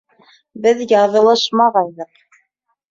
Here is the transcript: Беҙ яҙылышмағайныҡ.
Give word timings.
Беҙ 0.63 0.81
яҙылышмағайныҡ. 0.93 2.29